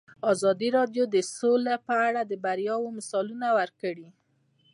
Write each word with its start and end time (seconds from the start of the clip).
ازادي 0.33 0.69
راډیو 0.77 1.03
د 1.15 1.17
سوله 1.37 1.75
په 1.87 1.93
اړه 2.07 2.21
د 2.25 2.33
بریاوو 2.43 2.95
مثالونه 2.97 3.47
ورکړي. 3.59 4.07